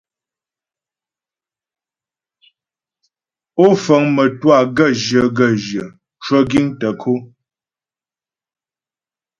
Ó 3.63 3.65
fəŋ 3.83 4.03
mə́twâ 4.15 4.57
gaə́jyə 4.75 5.21
gaə́jyə 5.37 5.83
cwə 6.23 6.39
giŋ 6.49 6.65
tə 6.79 6.89
ko. 7.01 7.13